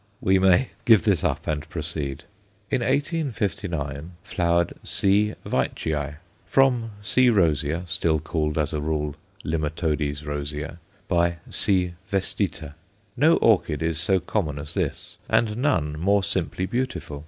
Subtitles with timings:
[0.19, 2.23] We may "give this up" and proceed.
[2.71, 5.35] In 1859 flowered C.
[5.45, 7.29] Veitchii, from C.
[7.29, 10.79] rosea, still called, as a rule, Limatodes rosea,
[11.11, 11.93] × C.
[12.11, 12.73] vestita.
[13.15, 17.19] No orchid is so common as this, and none more simply beautiful.